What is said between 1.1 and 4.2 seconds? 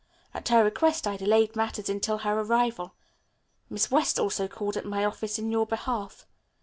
delayed matters until her arrival. Miss West